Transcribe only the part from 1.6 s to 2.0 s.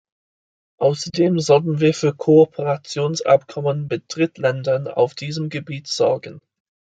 wir